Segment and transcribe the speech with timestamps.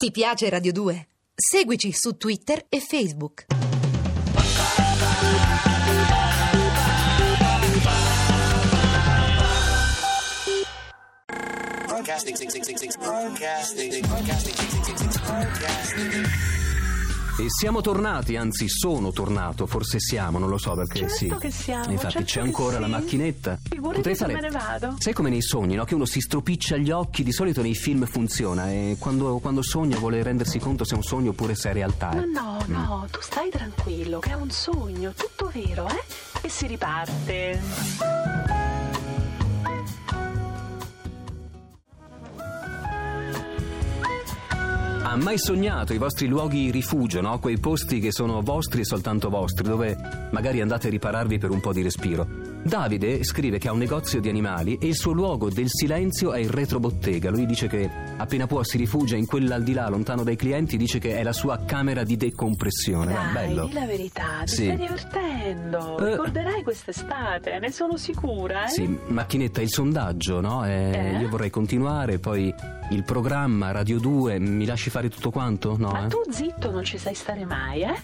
[0.00, 1.08] Ti piace Radio 2?
[1.34, 3.44] Seguici su Twitter e Facebook.
[11.86, 16.49] Podcasting, podcasting, podcasting, podcasting, podcasting.
[17.38, 21.34] E siamo tornati, anzi sono tornato, forse siamo, non lo so perché Certo sì.
[21.38, 22.80] che siamo, Infatti certo c'è ancora sì.
[22.80, 23.58] la macchinetta.
[23.62, 24.96] Figurati se me ne vado.
[24.98, 25.84] Sai come nei sogni, no?
[25.84, 29.98] Che uno si stropiccia gli occhi, di solito nei film funziona e quando, quando sogna
[29.98, 32.10] vuole rendersi conto se è un sogno oppure se è realtà.
[32.12, 32.26] Ma eh.
[32.26, 36.02] no, no, tu stai tranquillo, che è un sogno, tutto vero, eh?
[36.42, 38.59] E si riparte.
[45.10, 47.40] Ha mai sognato i vostri luoghi rifugio, no?
[47.40, 49.96] Quei posti che sono vostri e soltanto vostri, dove
[50.30, 52.28] magari andate a ripararvi per un po' di respiro.
[52.62, 56.38] Davide scrive che ha un negozio di animali e il suo luogo del silenzio è
[56.38, 57.28] il retrobottega.
[57.30, 61.24] Lui dice che appena può si rifugia in quell'aldilà, lontano dai clienti, dice che è
[61.24, 63.12] la sua camera di decompressione.
[63.12, 63.64] No, Dai, bello.
[63.66, 64.64] di la verità, ti Sì.
[64.66, 65.98] stai divertendo.
[65.98, 66.10] Eh.
[66.10, 68.68] Ricorderai quest'estate, ne sono sicura, eh?
[68.68, 70.64] Sì, macchinetta, il sondaggio, no?
[70.64, 71.18] Eh, Eh?
[71.18, 72.54] Io vorrei continuare, poi
[72.90, 75.76] il programma Radio 2, mi lasci fare tutto quanto?
[75.78, 76.08] No, Ma eh?
[76.08, 77.94] tu zitto non ci sai stare mai, eh?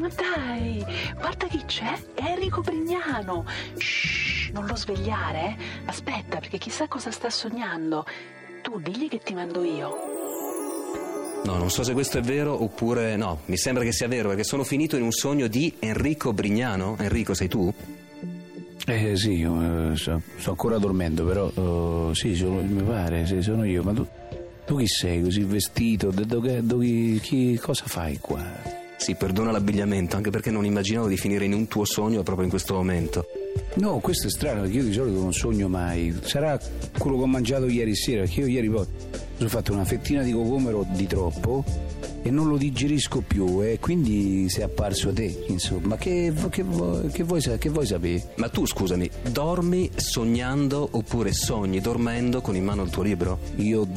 [0.00, 0.84] Ma dai,
[1.18, 3.44] guarda chi c'è, Enrico Brignano.
[3.76, 5.56] Shh, non lo svegliare, eh?
[5.86, 8.04] Aspetta, perché chissà cosa sta sognando.
[8.62, 9.96] Tu digli che ti mando io.
[11.44, 14.44] No, non so se questo è vero oppure no, mi sembra che sia vero perché
[14.44, 16.96] sono finito in un sogno di Enrico Brignano.
[16.98, 17.72] Enrico, sei tu?
[18.86, 23.40] Eh sì, io, eh, sto, sto ancora dormendo, però eh, sì, sono- mi pare, sì,
[23.42, 24.06] sono io, ma tu,
[24.72, 26.10] tu chi sei così vestito?
[26.10, 28.42] Dove- dove- chi- cosa fai qua?
[28.96, 32.50] Sì, perdona l'abbigliamento, anche perché non immaginavo di finire in un tuo sogno proprio in
[32.50, 33.26] questo momento.
[33.74, 36.14] No, questo è strano perché io di solito non sogno mai.
[36.22, 36.60] Sarà
[36.98, 38.86] quello che ho mangiato ieri sera, perché io ieri poi
[39.36, 41.64] sono fatto una fettina di cocomero di troppo
[42.22, 45.96] e non lo digerisco più e quindi sei apparso te, insomma.
[45.96, 48.32] Che, che, che vuoi, che vuoi sapere?
[48.36, 53.38] Ma tu, scusami, dormi sognando oppure sogni dormendo con in mano il tuo libro?
[53.56, 53.88] Io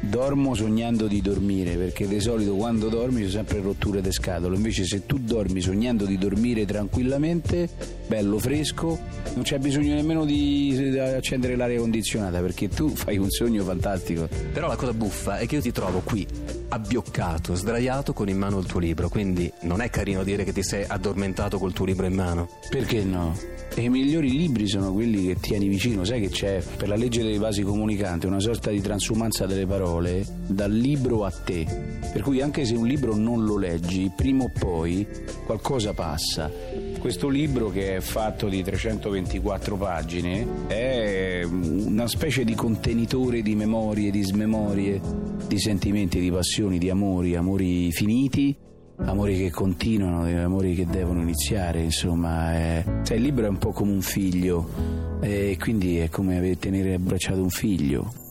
[0.00, 4.84] dormo sognando di dormire perché di solito quando dormi c'è sempre rotture di scatole invece
[4.84, 7.68] se tu dormi sognando di dormire tranquillamente
[8.06, 8.98] bello fresco
[9.34, 14.66] non c'è bisogno nemmeno di accendere l'aria condizionata perché tu fai un sogno fantastico Però
[14.66, 16.26] la cosa buffa è che io ti trovo qui,
[16.68, 20.62] abbioccato, sdraiato con in mano il tuo libro, quindi non è carino dire che ti
[20.62, 22.48] sei addormentato col tuo libro in mano.
[22.70, 23.54] perché no?
[23.74, 27.22] E i migliori libri sono quelli che tieni vicino, sai che c'è per la legge
[27.22, 31.66] dei vasi comunicanti una sorta di transumanza delle parole dal libro a te.
[32.10, 35.06] Per cui anche se un libro non lo leggi, prima o poi
[35.44, 36.50] qualcosa passa.
[36.98, 44.10] Questo libro che è fatto di 324 pagine è una specie di contenitore di memorie,
[44.10, 45.00] di smemorie,
[45.46, 48.56] di sentimenti, di passioni, di amori, amori finiti
[48.98, 52.84] amori che continuano, amori che devono iniziare, insomma, eh.
[53.02, 54.68] Sai, il libro è un po' come un figlio,
[55.20, 58.25] e quindi è come tenere abbracciato un figlio.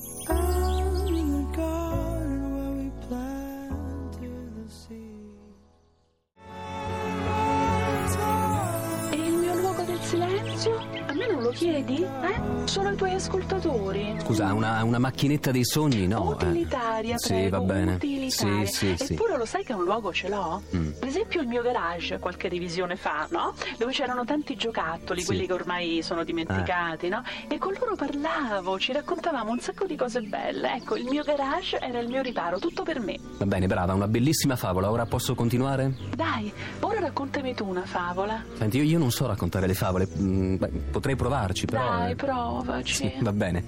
[11.55, 12.03] Chiedi?
[12.03, 12.67] Eh?
[12.67, 14.15] Sono i tuoi ascoltatori.
[14.21, 16.05] Scusa, una, una macchinetta dei sogni?
[16.07, 16.37] No.
[16.39, 16.45] eh.
[16.45, 17.93] Utilitaria, Sì, prego, va bene.
[17.95, 18.65] utilitaria.
[18.65, 19.13] Sì, sì, sì.
[19.13, 20.61] Eppure lo sai che un luogo ce l'ho?
[20.75, 20.91] Mm.
[20.99, 23.53] Per esempio il mio garage, qualche revisione fa, no?
[23.77, 25.25] Dove c'erano tanti giocattoli, Sì.
[25.27, 26.25] quelli che ormai sono Eh.
[26.25, 27.23] dimenticati, no?
[27.47, 30.75] E con loro parlavo, ci raccontavamo un sacco di cose belle.
[30.75, 33.17] Ecco, il mio garage era il mio riparo, tutto per me.
[33.37, 34.91] Va bene, brava, una bellissima favola.
[34.91, 35.95] Ora posso continuare?
[36.15, 36.51] Dai,
[36.81, 38.43] ora raccontami tu una favola.
[38.57, 40.07] Senti, io, io non so raccontare le favole.
[40.17, 41.15] mm, beh, potrei
[41.45, 41.89] provarci, però.
[41.89, 42.15] Dai, eh.
[42.15, 42.93] provaci.
[42.93, 43.63] Sì, va bene.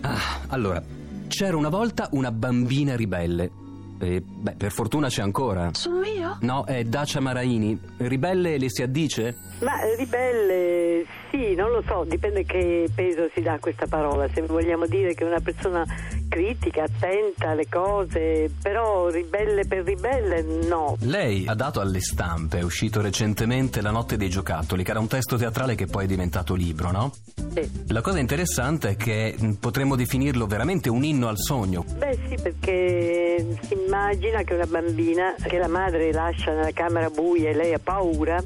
[0.00, 0.82] Ah, allora,
[1.28, 3.50] c'era una volta una bambina ribelle.
[4.00, 5.70] E, beh, per fortuna c'è ancora.
[5.74, 6.38] Sono io?
[6.40, 7.78] No, è Dacia Maraini.
[7.98, 9.36] Ribelle le si addice?
[9.60, 11.41] Ma ribelle, sì,
[11.82, 14.28] lo so, dipende che peso si dà a questa parola.
[14.32, 15.84] Se vogliamo dire che è una persona
[16.28, 20.96] critica, attenta alle cose, però ribelle per ribelle, no.
[21.00, 25.08] Lei ha dato alle stampe, è uscito recentemente La notte dei giocattoli, che era un
[25.08, 27.12] testo teatrale che poi è diventato libro, no?
[27.54, 27.84] Sì.
[27.88, 31.84] La cosa interessante è che potremmo definirlo veramente un inno al sogno.
[31.96, 37.50] Beh sì, perché si immagina che una bambina che la madre lascia nella camera buia
[37.50, 38.42] e lei ha paura,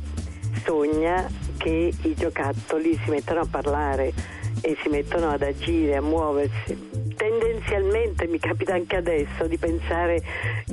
[0.67, 1.27] sogna
[1.57, 4.13] che i giocattoli si mettono a parlare
[4.61, 6.86] e si mettono ad agire, a muoversi.
[7.17, 10.23] Tendenzialmente mi capita anche adesso di pensare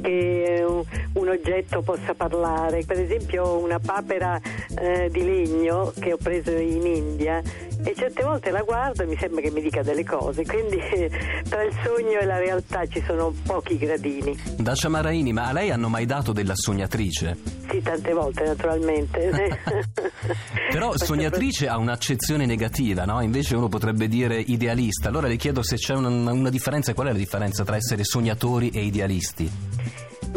[0.02, 2.84] che un, un oggetto possa parlare.
[2.86, 4.40] Per esempio una papera
[4.78, 7.42] eh, di legno che ho preso in India
[7.86, 10.78] e certe volte la guardo e mi sembra che mi dica delle cose, quindi
[11.50, 14.38] tra il sogno e la realtà ci sono pochi gradini.
[14.58, 17.38] Dacia Maraini, ma a lei hanno mai dato della sognatrice?
[17.70, 19.60] Sì, tante volte naturalmente.
[20.72, 23.22] Però sognatrice ha un'accezione negativa, no?
[23.22, 25.10] Invece uno potrebbe dire idealista.
[25.10, 28.70] Allora le chiedo se c'è una, una differenza, qual è la differenza tra essere sognatori
[28.70, 29.50] e idealisti?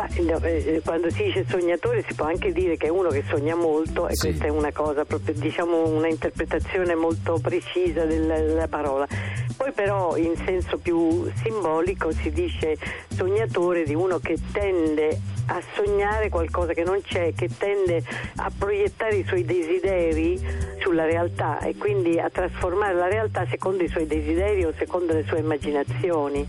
[0.06, 3.25] Ma, no, eh, quando si dice sognatore si può anche dire che è uno che
[3.29, 4.29] sogna molto e Sì.
[4.29, 9.06] questa è una cosa proprio diciamo una interpretazione molto precisa della, della parola.
[9.56, 12.76] Poi però in senso più simbolico si dice
[13.08, 18.03] sognatore di uno che tende a sognare qualcosa che non c'è, che tende
[18.37, 20.38] a proiettare i suoi desideri
[20.81, 25.25] sulla realtà e quindi a trasformare la realtà secondo i suoi desideri o secondo le
[25.26, 26.47] sue immaginazioni.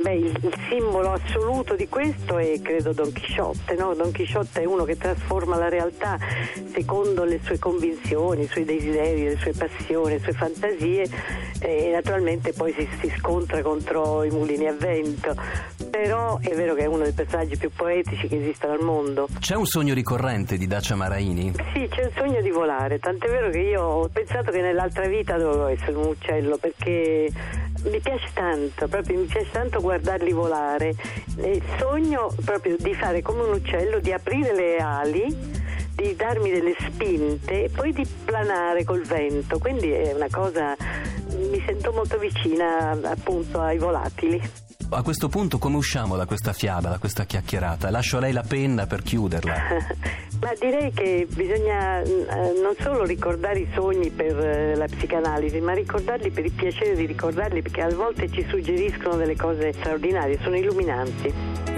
[0.00, 3.94] Beh, il, il simbolo assoluto di questo è credo Don Chisciotte, no?
[3.94, 6.16] Don Chisciotte è uno che trasforma la realtà
[6.72, 11.04] secondo le sue convinzioni, i suoi desideri, le sue passioni, le sue fantasie
[11.60, 15.34] e naturalmente poi si, si scontra contro i mulini a vento.
[15.90, 19.26] Però è vero che è uno dei personaggi più poetici che esistano al mondo.
[19.40, 21.54] C'è un sogno ricorrente di Dacia Maraini?
[21.72, 25.36] Sì, c'è il sogno di volare, tant'è vero che io ho pensato che nell'altra vita
[25.36, 27.32] dovevo essere un uccello perché
[27.84, 30.94] mi piace tanto, proprio mi piace tanto guardarli volare.
[31.36, 35.26] E sogno proprio di fare come un uccello, di aprire le ali,
[35.94, 39.58] di darmi delle spinte e poi di planare col vento.
[39.58, 40.76] Quindi è una cosa,
[41.36, 44.67] mi sento molto vicina appunto ai volatili.
[44.90, 47.90] A questo punto come usciamo da questa fiaba, da questa chiacchierata?
[47.90, 49.52] Lascio a lei la penna per chiuderla.
[50.40, 55.74] Ma direi che bisogna eh, non solo ricordare i sogni per eh, la psicanalisi, ma
[55.74, 60.56] ricordarli per il piacere di ricordarli, perché a volte ci suggeriscono delle cose straordinarie, sono
[60.56, 61.77] illuminanti.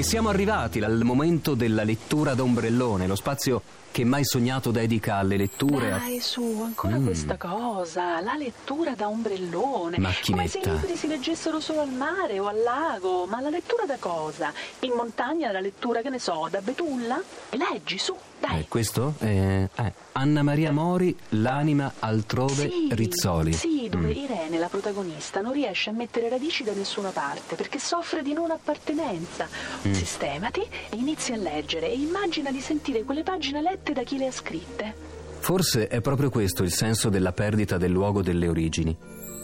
[0.00, 3.60] E siamo arrivati al momento della lettura d'ombrellone, lo spazio
[3.90, 5.92] che mai sognato dedica alle letture.
[5.92, 7.04] a- Dai, su, ancora Mm.
[7.04, 9.96] questa cosa, la lettura da ombrellone.
[9.96, 10.72] Come se i Macchinetta.
[10.72, 14.52] libri si leggessero solo al mare o al lago, ma la lettura da cosa?
[14.80, 17.20] In montagna la lettura, che ne so, da betulla?
[17.50, 18.60] E leggi, su, dai.
[18.60, 19.14] Eh, questo?
[19.18, 23.52] Eh, eh, Anna Maria Mori, L'anima altrove, Sì, Rizzoli.
[23.52, 24.16] Sì, dove Mm.
[24.16, 28.50] Irene, la protagonista, non riesce a mettere radici da nessuna parte perché soffre di non
[28.50, 29.48] appartenenza.
[29.86, 29.92] Mm.
[29.92, 34.28] Sistemati e inizi a leggere e immagina di sentire quelle pagine lette da chi le
[34.28, 34.94] ha scritte.
[35.40, 38.96] Forse è proprio questo il senso della perdita del luogo delle origini.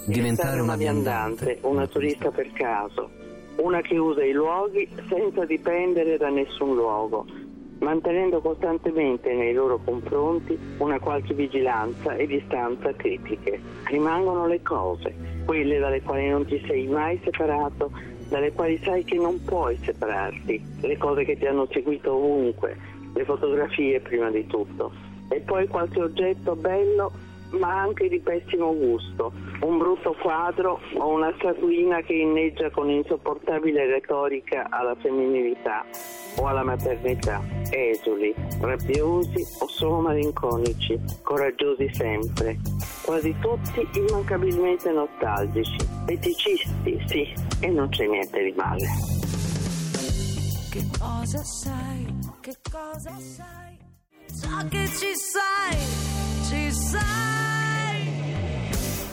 [0.06, 1.58] Diventare una viandante.
[1.62, 3.10] una turista per caso,
[3.56, 7.26] una che usa i luoghi senza dipendere da nessun luogo,
[7.78, 13.60] mantenendo costantemente nei loro confronti una qualche vigilanza e distanza critiche.
[13.84, 15.14] Rimangono le cose,
[15.44, 17.90] quelle dalle quali non ti sei mai separato,
[18.28, 22.76] dalle quali sai che non puoi separarti, le cose che ti hanno seguito ovunque,
[23.14, 24.92] le fotografie prima di tutto,
[25.28, 27.12] e poi qualche oggetto bello
[27.50, 33.86] ma anche di pessimo gusto, un brutto quadro o una statuina che inneggia con insopportabile
[33.86, 35.84] retorica alla femminilità
[36.36, 42.58] o alla maternità, esuli, rabbiosi o solo malinconici, coraggiosi sempre,
[43.02, 48.86] quasi tutti immancabilmente nostalgici, eticisti sì, e non c'è niente di male.
[50.70, 52.14] Che cosa sai?
[52.40, 53.78] Che cosa sai?
[54.26, 55.76] So che ci sai,
[56.48, 57.36] ci sai.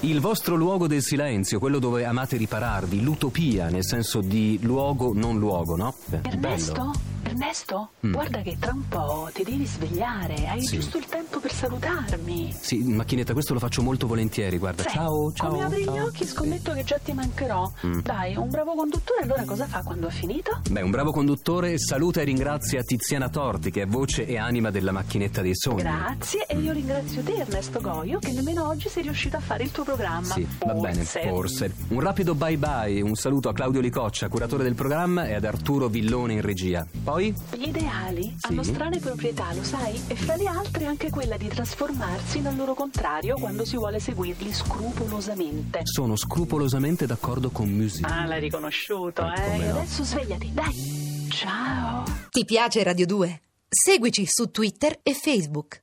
[0.01, 5.39] Il vostro luogo del silenzio, quello dove amate ripararvi, l'utopia, nel senso di luogo non
[5.39, 5.95] luogo, no?
[6.09, 6.74] Ernesto?
[6.74, 7.12] bello.
[7.37, 7.89] Ernesto?
[8.05, 8.11] Mm.
[8.13, 10.75] Guarda che tra un po' ti devi svegliare, hai Sì.
[10.75, 12.53] giusto il tempo per salutarmi.
[12.59, 14.83] Sì, macchinetta, questo lo faccio molto volentieri, guarda.
[14.83, 15.49] Sai, ciao, ciao.
[15.49, 15.95] Come apri ciao.
[15.95, 17.71] gli occhi scommetto che già ti mancherò.
[17.87, 17.99] Mm.
[18.01, 20.59] Dai, un bravo conduttore allora cosa fa quando ha finito?
[20.69, 24.91] Beh, un bravo conduttore saluta e ringrazia Tiziana Torti, che è voce e anima della
[24.91, 25.81] macchinetta dei sogni.
[25.81, 29.71] Grazie e io ringrazio te Ernesto Goio che nemmeno oggi sei riuscito a fare il
[29.71, 30.33] tuo programma.
[30.35, 31.27] Sì, va bene, Forse.
[31.27, 31.73] forse.
[31.89, 35.87] Un rapido bye bye, un saluto a Claudio Licoccia, curatore del programma, e ad Arturo
[35.87, 36.85] Villone in regia.
[37.03, 37.23] Poi?
[37.32, 40.00] Gli ideali hanno strane proprietà, lo sai?
[40.08, 44.51] E fra le altre anche quella di trasformarsi nel loro contrario quando si vuole seguirli
[44.51, 45.82] scrupolosamente.
[45.84, 48.06] Sono scrupolosamente d'accordo con Music.
[48.10, 49.53] Ah, l'hai riconosciuto, Eh, eh?
[49.53, 49.77] E no.
[49.77, 51.27] Adesso svegliati, dai.
[51.30, 52.03] Ciao.
[52.30, 53.42] Ti piace Radio 2?
[53.70, 55.82] Seguici su Twitter e Facebook.